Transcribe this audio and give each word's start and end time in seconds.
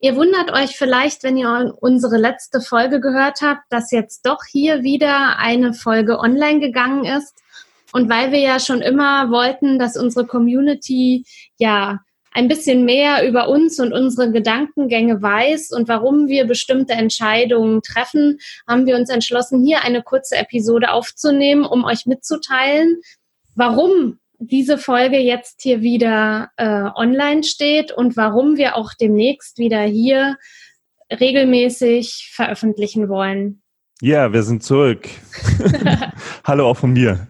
Ihr 0.00 0.14
wundert 0.14 0.52
euch 0.52 0.76
vielleicht, 0.76 1.22
wenn 1.22 1.36
ihr 1.36 1.74
unsere 1.80 2.18
letzte 2.18 2.60
Folge 2.60 3.00
gehört 3.00 3.40
habt, 3.40 3.62
dass 3.70 3.90
jetzt 3.90 4.26
doch 4.26 4.40
hier 4.50 4.82
wieder 4.82 5.38
eine 5.38 5.72
Folge 5.72 6.18
online 6.18 6.60
gegangen 6.60 7.04
ist. 7.06 7.34
Und 7.92 8.10
weil 8.10 8.30
wir 8.30 8.40
ja 8.40 8.60
schon 8.60 8.82
immer 8.82 9.30
wollten, 9.30 9.78
dass 9.78 9.96
unsere 9.96 10.26
Community 10.26 11.24
ja 11.56 12.00
ein 12.36 12.48
bisschen 12.48 12.84
mehr 12.84 13.26
über 13.26 13.48
uns 13.48 13.80
und 13.80 13.94
unsere 13.94 14.30
Gedankengänge 14.30 15.22
weiß 15.22 15.70
und 15.70 15.88
warum 15.88 16.28
wir 16.28 16.46
bestimmte 16.46 16.92
Entscheidungen 16.92 17.80
treffen, 17.80 18.38
haben 18.68 18.84
wir 18.84 18.96
uns 18.96 19.08
entschlossen, 19.08 19.64
hier 19.64 19.82
eine 19.82 20.02
kurze 20.02 20.36
Episode 20.36 20.90
aufzunehmen, 20.90 21.64
um 21.64 21.84
euch 21.84 22.04
mitzuteilen, 22.04 23.00
warum 23.54 24.18
diese 24.38 24.78
Folge 24.78 25.18
jetzt 25.18 25.62
hier 25.62 25.80
wieder 25.82 26.50
äh, 26.56 26.90
online 26.94 27.42
steht 27.42 27.92
und 27.92 28.16
warum 28.16 28.56
wir 28.56 28.76
auch 28.76 28.92
demnächst 29.00 29.58
wieder 29.58 29.82
hier 29.82 30.36
regelmäßig 31.10 32.30
veröffentlichen 32.34 33.08
wollen. 33.08 33.62
Ja, 34.00 34.32
wir 34.32 34.42
sind 34.42 34.62
zurück. 34.62 35.08
Hallo 36.44 36.68
auch 36.68 36.76
von 36.76 36.92
mir. 36.92 37.28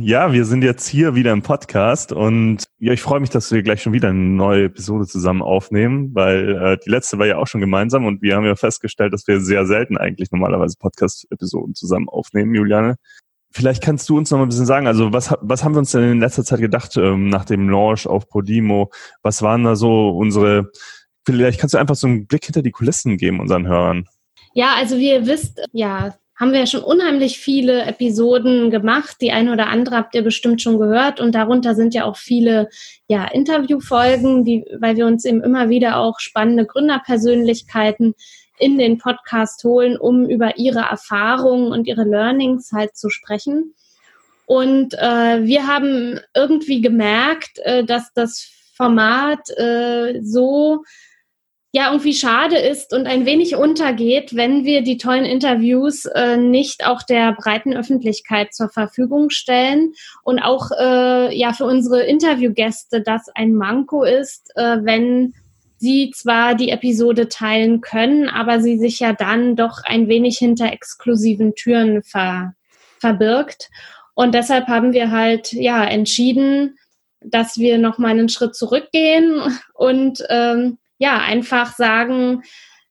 Ja, 0.00 0.32
wir 0.32 0.44
sind 0.44 0.64
jetzt 0.64 0.88
hier 0.88 1.14
wieder 1.14 1.30
im 1.32 1.42
Podcast 1.42 2.10
und 2.10 2.64
ja, 2.80 2.92
ich 2.92 3.00
freue 3.00 3.20
mich, 3.20 3.30
dass 3.30 3.52
wir 3.52 3.62
gleich 3.62 3.80
schon 3.80 3.92
wieder 3.92 4.08
eine 4.08 4.18
neue 4.18 4.64
Episode 4.64 5.06
zusammen 5.06 5.40
aufnehmen, 5.40 6.10
weil 6.14 6.56
äh, 6.56 6.78
die 6.84 6.90
letzte 6.90 7.18
war 7.18 7.26
ja 7.26 7.36
auch 7.36 7.46
schon 7.46 7.60
gemeinsam 7.60 8.04
und 8.04 8.20
wir 8.20 8.34
haben 8.34 8.44
ja 8.44 8.56
festgestellt, 8.56 9.12
dass 9.12 9.28
wir 9.28 9.40
sehr 9.40 9.66
selten 9.66 9.96
eigentlich 9.96 10.32
normalerweise 10.32 10.74
Podcast-Episoden 10.80 11.76
zusammen 11.76 12.08
aufnehmen, 12.08 12.56
Juliane. 12.56 12.96
Vielleicht 13.56 13.84
kannst 13.84 14.08
du 14.08 14.16
uns 14.18 14.32
noch 14.32 14.38
mal 14.38 14.46
ein 14.46 14.48
bisschen 14.48 14.66
sagen, 14.66 14.88
also 14.88 15.12
was, 15.12 15.32
was 15.40 15.62
haben 15.62 15.76
wir 15.76 15.78
uns 15.78 15.92
denn 15.92 16.02
in 16.02 16.20
letzter 16.20 16.44
Zeit 16.44 16.58
gedacht 16.58 16.96
ähm, 16.96 17.28
nach 17.28 17.44
dem 17.44 17.68
Launch 17.68 18.04
auf 18.04 18.28
Podimo? 18.28 18.90
Was 19.22 19.42
waren 19.42 19.62
da 19.62 19.76
so 19.76 20.10
unsere, 20.10 20.72
vielleicht 21.24 21.60
kannst 21.60 21.74
du 21.74 21.78
einfach 21.78 21.94
so 21.94 22.08
einen 22.08 22.26
Blick 22.26 22.44
hinter 22.46 22.62
die 22.62 22.72
Kulissen 22.72 23.16
geben 23.16 23.38
unseren 23.38 23.68
Hörern. 23.68 24.08
Ja, 24.54 24.74
also 24.76 24.98
wie 24.98 25.10
ihr 25.10 25.26
wisst, 25.26 25.60
ja, 25.72 26.16
haben 26.34 26.50
wir 26.50 26.58
ja 26.58 26.66
schon 26.66 26.82
unheimlich 26.82 27.38
viele 27.38 27.84
Episoden 27.84 28.72
gemacht. 28.72 29.18
Die 29.20 29.30
eine 29.30 29.52
oder 29.52 29.68
andere 29.68 29.98
habt 29.98 30.16
ihr 30.16 30.22
bestimmt 30.22 30.60
schon 30.60 30.80
gehört 30.80 31.20
und 31.20 31.36
darunter 31.36 31.76
sind 31.76 31.94
ja 31.94 32.06
auch 32.06 32.16
viele 32.16 32.68
ja, 33.06 33.24
Interviewfolgen, 33.24 34.44
die, 34.44 34.64
weil 34.80 34.96
wir 34.96 35.06
uns 35.06 35.24
eben 35.24 35.42
immer 35.42 35.68
wieder 35.68 35.98
auch 35.98 36.18
spannende 36.18 36.66
Gründerpersönlichkeiten 36.66 38.14
in 38.58 38.78
den 38.78 38.98
Podcast 38.98 39.64
holen, 39.64 39.96
um 39.96 40.28
über 40.28 40.56
ihre 40.58 40.80
Erfahrungen 40.80 41.72
und 41.72 41.86
ihre 41.86 42.04
Learnings 42.04 42.72
halt 42.72 42.96
zu 42.96 43.10
sprechen. 43.10 43.74
Und 44.46 44.94
äh, 44.94 45.44
wir 45.44 45.66
haben 45.66 46.20
irgendwie 46.34 46.80
gemerkt, 46.80 47.58
äh, 47.60 47.84
dass 47.84 48.12
das 48.14 48.50
Format 48.76 49.48
äh, 49.56 50.20
so 50.22 50.84
ja 51.74 51.90
irgendwie 51.90 52.14
schade 52.14 52.56
ist 52.56 52.92
und 52.92 53.08
ein 53.08 53.26
wenig 53.26 53.56
untergeht, 53.56 54.36
wenn 54.36 54.64
wir 54.64 54.82
die 54.82 54.96
tollen 54.96 55.24
Interviews 55.24 56.04
äh, 56.04 56.36
nicht 56.36 56.86
auch 56.86 57.02
der 57.02 57.32
breiten 57.32 57.76
Öffentlichkeit 57.76 58.54
zur 58.54 58.68
Verfügung 58.68 59.30
stellen 59.30 59.92
und 60.22 60.38
auch 60.38 60.70
äh, 60.70 61.36
ja 61.36 61.52
für 61.52 61.64
unsere 61.64 62.04
Interviewgäste 62.04 63.00
das 63.00 63.28
ein 63.34 63.54
Manko 63.54 64.04
ist, 64.04 64.52
äh, 64.54 64.78
wenn 64.82 65.34
sie 65.76 66.12
zwar 66.14 66.54
die 66.54 66.70
Episode 66.70 67.28
teilen 67.28 67.80
können, 67.80 68.28
aber 68.28 68.60
sie 68.60 68.78
sich 68.78 69.00
ja 69.00 69.12
dann 69.12 69.56
doch 69.56 69.82
ein 69.84 70.08
wenig 70.08 70.38
hinter 70.38 70.72
exklusiven 70.72 71.54
Türen 71.54 72.02
ver 72.02 72.54
verbirgt. 72.98 73.68
Und 74.14 74.34
deshalb 74.34 74.68
haben 74.68 74.92
wir 74.92 75.10
halt 75.10 75.52
ja 75.52 75.84
entschieden, 75.84 76.78
dass 77.20 77.58
wir 77.58 77.78
noch 77.78 77.98
mal 77.98 78.10
einen 78.10 78.28
Schritt 78.28 78.54
zurückgehen 78.54 79.42
und 79.74 80.24
ähm, 80.28 80.78
ja 80.98 81.18
einfach 81.18 81.74
sagen, 81.74 82.42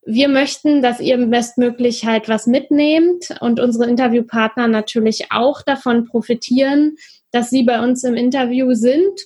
wir 0.06 0.28
möchten, 0.28 0.82
dass 0.82 1.00
ihr 1.00 1.18
bestmöglich 1.18 2.06
halt 2.06 2.28
was 2.28 2.46
mitnehmt 2.46 3.36
und 3.40 3.60
unsere 3.60 3.90
Interviewpartner 3.90 4.68
natürlich 4.68 5.32
auch 5.32 5.62
davon 5.62 6.06
profitieren, 6.06 6.98
dass 7.32 7.50
sie 7.50 7.64
bei 7.64 7.82
uns 7.82 8.04
im 8.04 8.16
Interview 8.16 8.74
sind 8.74 9.20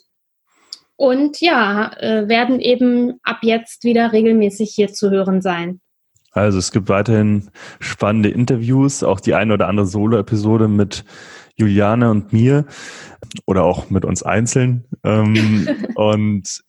und 0.98 1.40
ja, 1.40 1.94
äh, 1.98 2.28
werden 2.28 2.60
eben 2.60 3.20
ab 3.24 3.38
jetzt 3.44 3.84
wieder 3.84 4.12
regelmäßig 4.12 4.72
hier 4.74 4.92
zu 4.92 5.10
hören 5.10 5.42
sein. 5.42 5.80
Also 6.32 6.60
es 6.60 6.72
gibt 6.72 6.90
weiterhin 6.90 7.50
spannende 7.80 8.30
Interviews, 8.30 9.04
auch 9.04 9.20
die 9.20 9.34
eine 9.34 9.54
oder 9.54 9.68
andere 9.68 9.88
Solo-Episode 9.88 10.68
mit 10.68 11.06
Juliane 11.56 12.12
und 12.12 12.34
mir 12.34 12.66
oder 13.46 13.64
auch 13.64 13.90
mit 13.90 14.06
uns 14.06 14.24
einzeln. 14.24 14.86
Ähm, 15.04 15.68
und 15.96 16.62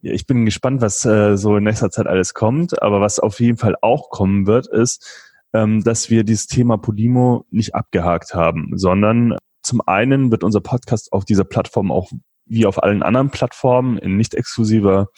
ich 0.00 0.26
bin 0.26 0.44
gespannt, 0.44 0.80
was 0.80 1.04
äh, 1.04 1.36
so 1.36 1.56
in 1.56 1.64
nächster 1.64 1.90
Zeit 1.90 2.06
alles 2.06 2.34
kommt. 2.34 2.82
Aber 2.82 3.00
was 3.00 3.18
auf 3.18 3.40
jeden 3.40 3.58
Fall 3.58 3.76
auch 3.80 4.10
kommen 4.10 4.46
wird, 4.46 4.66
ist, 4.66 5.06
ähm, 5.54 5.82
dass 5.82 6.10
wir 6.10 6.24
dieses 6.24 6.46
Thema 6.46 6.76
Podimo 6.76 7.46
nicht 7.50 7.74
abgehakt 7.74 8.34
haben, 8.34 8.72
sondern 8.74 9.36
zum 9.62 9.80
einen 9.86 10.30
wird 10.30 10.44
unser 10.44 10.60
Podcast 10.60 11.12
auf 11.12 11.24
dieser 11.24 11.44
Plattform 11.44 11.90
auch 11.90 12.10
wie 12.46 12.66
auf 12.66 12.82
allen 12.82 13.02
anderen 13.02 13.30
Plattformen 13.30 13.98
in 13.98 14.16
nicht 14.16 14.34
exklusiver 14.34 15.08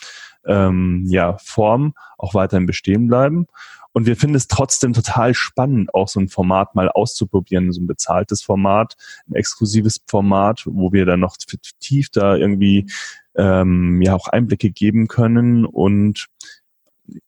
ähm, 0.47 1.04
ja, 1.06 1.37
Form 1.38 1.94
auch 2.19 2.34
weiterhin 2.34 2.66
bestehen 2.66 3.09
bleiben. 3.09 3.47
Und 3.92 4.06
wir 4.06 4.16
finden 4.16 4.37
es 4.37 4.47
trotzdem 4.47 4.92
total 4.92 5.32
spannend, 5.32 5.94
auch 5.94 6.09
so 6.09 6.20
ein 6.20 6.28
Format 6.28 6.75
mal 6.75 6.91
auszuprobieren, 6.91 7.72
so 7.72 7.81
ein 7.81 7.86
bezahltes 7.86 8.42
Format, 8.42 8.94
ein 9.26 9.34
exklusives 9.34 10.03
Format, 10.06 10.65
wo 10.66 10.92
wir 10.92 11.06
dann 11.06 11.20
noch 11.20 11.36
tief 11.81 12.10
da 12.10 12.36
irgendwie 12.36 12.91
ähm, 13.36 14.03
ja 14.03 14.15
auch 14.15 14.28
Einblicke 14.28 14.70
geben 14.70 15.09
können 15.09 15.65
und 15.65 16.26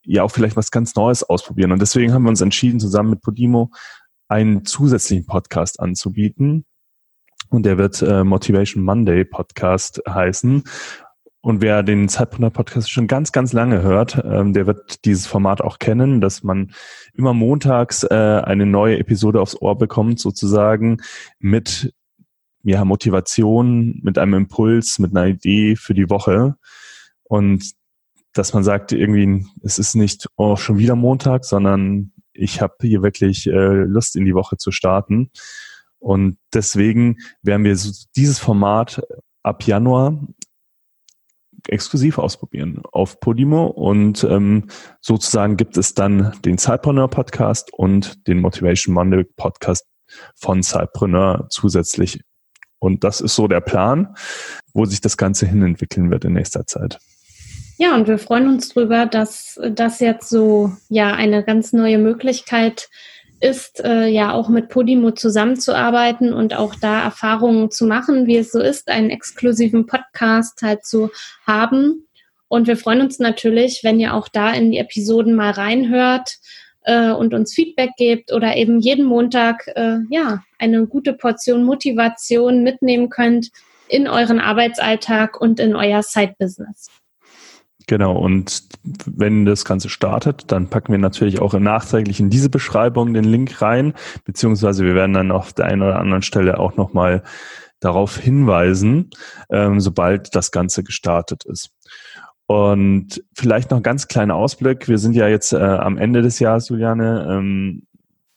ja 0.05 0.25
auch 0.25 0.31
vielleicht 0.31 0.57
was 0.57 0.71
ganz 0.71 0.95
Neues 0.95 1.23
ausprobieren. 1.23 1.73
Und 1.73 1.81
deswegen 1.81 2.13
haben 2.13 2.25
wir 2.25 2.31
uns 2.31 2.41
entschieden, 2.41 2.81
zusammen 2.81 3.11
mit 3.11 3.23
Podimo 3.23 3.71
einen 4.29 4.67
zusätzlichen 4.67 5.25
Podcast 5.25 5.81
anzubieten, 5.81 6.67
und 7.51 7.65
der 7.65 7.79
wird 7.79 8.03
äh, 8.03 8.25
Motivation 8.25 8.83
Monday 8.83 9.25
Podcast 9.25 10.03
heißen. 10.09 10.65
Und 11.41 11.63
wer 11.63 11.83
den 11.83 12.09
Zeitpreneur 12.09 12.51
Podcast 12.51 12.91
schon 12.91 13.07
ganz, 13.07 13.33
ganz 13.33 13.53
lange 13.53 13.83
hört, 13.83 14.23
ähm, 14.25 14.53
der 14.53 14.67
wird 14.67 15.05
dieses 15.05 15.27
Format 15.27 15.61
auch 15.61 15.79
kennen, 15.79 16.21
dass 16.21 16.43
man 16.43 16.73
immer 17.15 17.33
montags 17.33 18.03
äh, 18.03 18.15
eine 18.15 18.67
neue 18.67 18.99
Episode 18.99 19.41
aufs 19.41 19.61
Ohr 19.61 19.79
bekommt, 19.79 20.19
sozusagen 20.19 20.99
mit 21.39 21.95
ja, 22.65 22.85
Motivation, 22.85 24.01
mit 24.03 24.19
einem 24.19 24.35
Impuls, 24.35 24.99
mit 24.99 25.17
einer 25.17 25.27
Idee 25.27 25.77
für 25.77 25.95
die 25.95 26.11
Woche. 26.11 26.57
Und 27.23 27.73
dass 28.33 28.53
man 28.53 28.65
sagt, 28.65 28.93
irgendwie, 28.93 29.47
es 29.63 29.79
ist 29.79 29.95
nicht 29.95 30.29
oh, 30.37 30.57
schon 30.57 30.79
wieder 30.79 30.97
Montag, 30.97 31.45
sondern 31.45 32.13
ich 32.33 32.61
habe 32.61 32.75
hier 32.83 33.03
wirklich 33.03 33.47
äh, 33.47 33.85
Lust 33.85 34.17
in 34.17 34.25
die 34.25 34.35
Woche 34.35 34.57
zu 34.57 34.71
starten. 34.71 35.31
Und 35.99 36.39
deswegen 36.55 37.19
werden 37.43 37.65
wir 37.65 37.77
dieses 38.17 38.39
Format 38.39 39.03
ab 39.43 39.65
Januar 39.65 40.19
exklusiv 41.67 42.19
ausprobieren 42.19 42.83
auf 42.93 43.21
Podimo 43.21 43.67
und 43.67 44.25
ähm, 44.25 44.69
sozusagen 45.01 45.57
gibt 45.57 45.77
es 45.77 45.95
dann 45.95 46.33
den 46.45 46.57
Zeitpreneur 46.57 47.09
Podcast 47.09 47.73
und 47.73 48.27
den 48.27 48.41
Motivation 48.41 48.95
Monday 48.95 49.25
Podcast 49.25 49.87
von 50.35 50.63
Zeitpreneur 50.63 51.47
zusätzlich. 51.51 52.21
Und 52.79 53.05
das 53.05 53.21
ist 53.21 53.35
so 53.35 53.49
der 53.49 53.61
Plan, 53.61 54.15
wo 54.73 54.85
sich 54.85 55.01
das 55.01 55.17
Ganze 55.17 55.47
hin 55.47 55.63
entwickeln 55.63 56.11
wird 56.11 56.25
in 56.25 56.35
nächster 56.35 56.67
Zeit. 56.67 56.99
Ja, 57.77 57.95
und 57.95 58.09
wir 58.09 58.19
freuen 58.19 58.49
uns 58.49 58.71
drüber, 58.71 59.07
dass 59.07 59.61
das 59.71 60.01
jetzt 60.01 60.29
so 60.29 60.73
ja 60.89 61.13
eine 61.13 61.45
ganz 61.45 61.73
neue 61.73 61.99
Möglichkeit 61.99 62.83
ist, 62.83 62.89
äh, 63.85 64.09
ja 64.09 64.33
auch 64.33 64.49
mit 64.49 64.69
Podimo 64.69 65.13
zusammenzuarbeiten 65.13 66.33
und 66.33 66.55
auch 66.55 66.75
da 66.75 67.03
Erfahrungen 67.03 67.71
zu 67.71 67.87
machen, 67.87 68.27
wie 68.27 68.37
es 68.37 68.51
so 68.51 68.61
ist, 68.61 68.89
einen 68.89 69.11
exklusiven 69.11 69.87
Podcast 69.87 70.63
halt 70.63 70.85
zu 70.85 71.11
haben. 71.47 72.07
Und 72.49 72.67
wir 72.67 72.77
freuen 72.77 73.03
uns 73.03 73.19
natürlich, 73.19 73.81
wenn 73.85 74.01
ihr 74.01 74.15
auch 74.15 74.29
da 74.29 74.53
in 74.53 74.73
die 74.73 74.79
Episoden 74.79 75.35
mal 75.35 75.51
reinhört 75.51 76.39
äh, 76.83 77.11
und 77.11 77.35
uns 77.35 77.55
Feedback 77.55 77.91
gebt 77.97 78.33
oder 78.33 78.57
eben 78.57 78.81
jeden 78.81 79.05
Montag 79.05 79.69
äh, 79.77 79.99
ja 80.11 80.43
eine 80.59 80.87
gute 80.87 81.13
Portion 81.13 81.63
Motivation 81.65 82.63
mitnehmen 82.63 83.11
könnt 83.11 83.51
in 83.87 84.09
euren 84.09 84.41
Arbeitsalltag 84.41 85.41
und 85.41 85.61
in 85.61 85.77
euer 85.77 86.03
Side-Business. 86.03 86.91
Genau, 87.89 88.19
und 88.19 88.65
wenn 89.07 89.47
das 89.47 89.65
Ganze 89.65 89.89
startet, 89.89 90.53
dann 90.53 90.69
packen 90.69 90.93
wir 90.93 90.99
natürlich 90.99 91.41
auch 91.41 91.55
nachträglich 91.55 92.21
in 92.21 92.29
diese 92.29 92.51
Beschreibung 92.51 93.15
den 93.15 93.25
Link 93.25 93.63
rein, 93.63 93.95
beziehungsweise 94.27 94.85
wir 94.85 94.95
werden 94.95 95.15
dann 95.15 95.33
auf 95.33 95.55
der 95.55 95.65
einen 95.65 95.81
oder 95.81 95.99
anderen 95.99 96.21
Stelle 96.21 96.61
auch 96.61 96.77
nochmal 96.77 97.23
darauf 97.81 98.19
hinweisen, 98.19 99.09
ähm, 99.49 99.81
sobald 99.81 100.35
das 100.35 100.51
Ganze 100.51 100.85
gestartet 100.85 101.47
ist. 101.47 101.71
Und 102.47 103.25
vielleicht 103.35 103.71
noch 103.71 103.79
ein 103.79 103.83
ganz 103.83 104.07
kleiner 104.07 104.35
Ausblick. 104.35 104.87
Wir 104.87 104.99
sind 104.99 105.15
ja 105.15 105.27
jetzt 105.27 105.55
äh, 105.55 105.57
am 105.57 105.97
Ende 105.97 106.21
des 106.21 106.41
Jahres, 106.41 106.69
Juliane. 106.69 107.27
Ähm, 107.31 107.87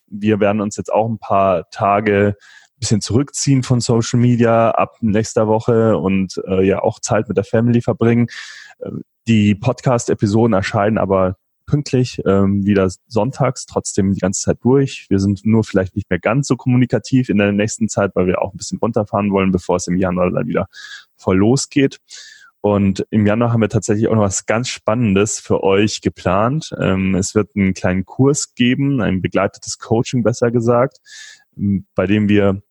wir 0.07 0.39
werden 0.39 0.61
uns 0.61 0.77
jetzt 0.77 0.93
auch 0.93 1.09
ein 1.09 1.19
paar 1.19 1.69
Tage 1.71 2.37
bisschen 2.79 3.01
zurückziehen 3.01 3.63
von 3.63 3.79
Social 3.79 4.19
Media 4.19 4.71
ab 4.71 4.97
nächster 5.01 5.47
Woche 5.47 5.97
und 5.97 6.41
äh, 6.47 6.65
ja 6.65 6.81
auch 6.81 6.99
Zeit 6.99 7.27
mit 7.27 7.37
der 7.37 7.43
Family 7.43 7.81
verbringen. 7.81 8.27
Äh, 8.79 8.89
die 9.27 9.55
Podcast-Episoden 9.55 10.53
erscheinen 10.53 10.97
aber 10.97 11.37
pünktlich, 11.65 12.21
ähm, 12.25 12.65
wieder 12.65 12.89
sonntags, 13.07 13.65
trotzdem 13.65 14.13
die 14.13 14.19
ganze 14.19 14.41
Zeit 14.41 14.57
durch. 14.61 15.05
Wir 15.09 15.19
sind 15.19 15.45
nur 15.45 15.63
vielleicht 15.63 15.95
nicht 15.95 16.09
mehr 16.09 16.19
ganz 16.19 16.47
so 16.47 16.57
kommunikativ 16.57 17.29
in 17.29 17.37
der 17.37 17.53
nächsten 17.53 17.87
Zeit, 17.87 18.11
weil 18.13 18.27
wir 18.27 18.41
auch 18.41 18.53
ein 18.53 18.57
bisschen 18.57 18.79
runterfahren 18.79 19.31
wollen, 19.31 19.51
bevor 19.51 19.77
es 19.77 19.87
im 19.87 19.95
Januar 19.95 20.31
dann 20.31 20.47
wieder 20.47 20.67
voll 21.15 21.37
losgeht. 21.37 21.99
Und 22.59 23.07
im 23.09 23.25
Januar 23.25 23.53
haben 23.53 23.61
wir 23.61 23.69
tatsächlich 23.69 24.07
auch 24.07 24.15
noch 24.15 24.21
was 24.21 24.45
ganz 24.45 24.67
Spannendes 24.67 25.39
für 25.39 25.63
euch 25.63 26.01
geplant. 26.01 26.71
Ähm, 26.79 27.15
es 27.15 27.35
wird 27.35 27.55
einen 27.55 27.73
kleinen 27.73 28.05
Kurs 28.05 28.53
geben, 28.53 29.01
ein 29.01 29.21
begleitetes 29.21 29.79
Coaching 29.79 30.23
besser 30.23 30.51
gesagt, 30.51 30.99
bei 31.95 32.05
dem 32.05 32.29
wir 32.29 32.61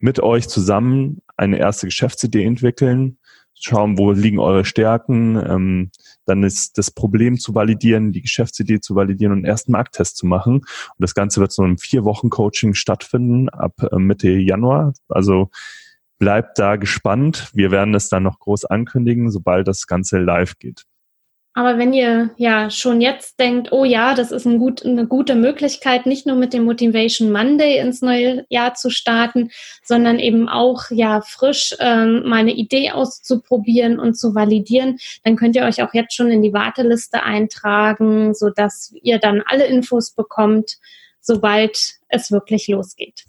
mit 0.00 0.20
euch 0.20 0.48
zusammen 0.48 1.22
eine 1.36 1.58
erste 1.58 1.86
Geschäftsidee 1.86 2.44
entwickeln, 2.44 3.17
schauen, 3.60 3.98
wo 3.98 4.12
liegen 4.12 4.38
eure 4.38 4.64
Stärken, 4.64 5.36
ähm, 5.36 5.90
dann 6.26 6.42
ist 6.42 6.78
das 6.78 6.90
Problem 6.90 7.38
zu 7.38 7.54
validieren, 7.54 8.12
die 8.12 8.22
Geschäftsidee 8.22 8.80
zu 8.80 8.94
validieren 8.94 9.32
und 9.32 9.44
ersten 9.44 9.72
Markttest 9.72 10.16
zu 10.16 10.26
machen. 10.26 10.56
Und 10.58 10.98
das 10.98 11.14
Ganze 11.14 11.40
wird 11.40 11.52
so 11.52 11.62
einem 11.62 11.78
vier 11.78 12.04
Wochen 12.04 12.30
Coaching 12.30 12.74
stattfinden 12.74 13.48
ab 13.48 13.74
äh, 13.90 13.98
Mitte 13.98 14.30
Januar. 14.30 14.92
Also 15.08 15.50
bleibt 16.18 16.58
da 16.58 16.76
gespannt. 16.76 17.50
Wir 17.54 17.70
werden 17.70 17.94
es 17.94 18.08
dann 18.08 18.24
noch 18.24 18.40
groß 18.40 18.64
ankündigen, 18.64 19.30
sobald 19.30 19.68
das 19.68 19.86
Ganze 19.86 20.18
live 20.18 20.58
geht. 20.58 20.84
Aber 21.54 21.76
wenn 21.76 21.92
ihr 21.92 22.30
ja 22.36 22.70
schon 22.70 23.00
jetzt 23.00 23.40
denkt, 23.40 23.72
oh 23.72 23.84
ja, 23.84 24.14
das 24.14 24.30
ist 24.30 24.46
ein 24.46 24.58
gut, 24.58 24.84
eine 24.84 25.06
gute 25.06 25.34
Möglichkeit, 25.34 26.06
nicht 26.06 26.24
nur 26.24 26.36
mit 26.36 26.52
dem 26.52 26.64
Motivation 26.64 27.32
Monday 27.32 27.78
ins 27.78 28.00
neue 28.00 28.46
Jahr 28.48 28.74
zu 28.74 28.90
starten, 28.90 29.50
sondern 29.82 30.20
eben 30.20 30.48
auch 30.48 30.84
ja 30.90 31.20
frisch 31.20 31.74
ähm, 31.80 32.28
mal 32.28 32.48
Idee 32.48 32.92
auszuprobieren 32.92 33.98
und 33.98 34.14
zu 34.14 34.34
validieren, 34.34 34.98
dann 35.24 35.34
könnt 35.36 35.56
ihr 35.56 35.64
euch 35.64 35.82
auch 35.82 35.94
jetzt 35.94 36.14
schon 36.14 36.30
in 36.30 36.42
die 36.42 36.52
Warteliste 36.52 37.24
eintragen, 37.24 38.34
so 38.34 38.50
dass 38.50 38.94
ihr 39.02 39.18
dann 39.18 39.42
alle 39.44 39.66
Infos 39.66 40.12
bekommt, 40.12 40.76
sobald 41.20 41.98
es 42.08 42.30
wirklich 42.30 42.68
losgeht. 42.68 43.24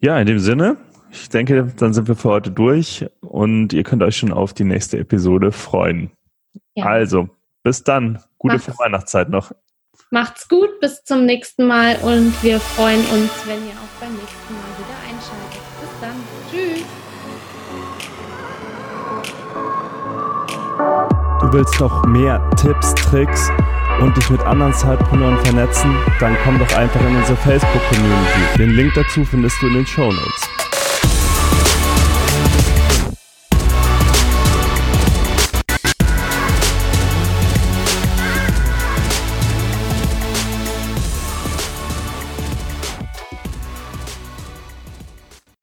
Ja, 0.00 0.18
in 0.18 0.26
dem 0.26 0.40
Sinne, 0.40 0.78
ich 1.12 1.28
denke, 1.28 1.72
dann 1.76 1.94
sind 1.94 2.08
wir 2.08 2.16
für 2.16 2.30
heute 2.30 2.50
durch 2.50 3.06
und 3.20 3.72
ihr 3.72 3.84
könnt 3.84 4.02
euch 4.02 4.16
schon 4.16 4.32
auf 4.32 4.52
die 4.52 4.64
nächste 4.64 4.98
Episode 4.98 5.52
freuen. 5.52 6.10
Ja. 6.74 6.86
Also, 6.86 7.28
bis 7.62 7.82
dann. 7.82 8.22
Gute 8.38 8.54
Macht's. 8.54 8.66
Vorweihnachtszeit 8.66 9.28
noch. 9.28 9.52
Macht's 10.10 10.48
gut, 10.48 10.80
bis 10.80 11.04
zum 11.04 11.24
nächsten 11.24 11.66
Mal 11.66 11.96
und 12.02 12.42
wir 12.42 12.60
freuen 12.60 13.00
uns, 13.00 13.30
wenn 13.46 13.66
ihr 13.66 13.72
auch 13.72 14.00
beim 14.00 14.12
nächsten 14.14 14.54
Mal 14.54 14.72
wieder 14.78 14.96
einschaltet. 15.08 15.62
Bis 15.80 15.90
dann. 16.00 16.16
Tschüss. 16.50 16.84
Du 21.40 21.52
willst 21.52 21.80
noch 21.80 22.04
mehr 22.06 22.40
Tipps, 22.56 22.94
Tricks 22.94 23.50
und 24.00 24.16
dich 24.16 24.30
mit 24.30 24.40
anderen 24.42 24.72
Zeitpreneuren 24.72 25.38
vernetzen? 25.44 25.94
Dann 26.20 26.36
komm 26.44 26.58
doch 26.58 26.72
einfach 26.76 27.00
in 27.00 27.16
unsere 27.16 27.36
Facebook-Community. 27.36 28.58
Den 28.58 28.70
Link 28.70 28.92
dazu 28.94 29.24
findest 29.24 29.60
du 29.60 29.66
in 29.66 29.74
den 29.74 29.86
Show 29.86 30.10
Notes. 30.10 30.31